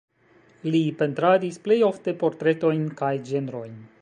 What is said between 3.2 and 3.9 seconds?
ĝenrojn.